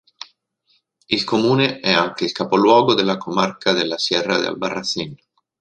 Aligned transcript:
Il 1.09 1.23
comune 1.25 1.79
è 1.79 1.93
anche 1.93 2.23
il 2.23 2.31
capoluogo 2.31 2.95
della 2.95 3.17
comarca 3.17 3.71
della 3.71 3.99
Sierra 3.99 4.39
de 4.39 4.47
Albarracín. 4.49 5.13